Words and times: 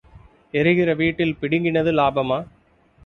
எரிகிற 0.53 0.93
வீட்டில் 0.93 1.35
பிடுங்கினது 1.35 1.91
இலாபம். 1.91 2.35